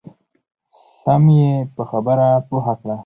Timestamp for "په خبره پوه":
1.75-2.73